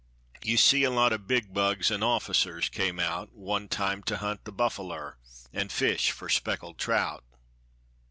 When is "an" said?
1.91-2.01, 5.53-5.69